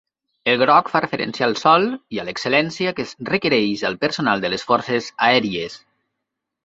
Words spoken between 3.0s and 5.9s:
que es requereix al personal de les forces aèries.